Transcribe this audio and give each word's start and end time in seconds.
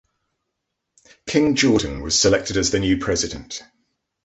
King 1.27 1.55
Jordan 1.55 2.01
was 2.01 2.19
selected 2.19 2.57
as 2.57 2.71
the 2.71 2.79
new 2.79 2.97
president. 2.97 3.61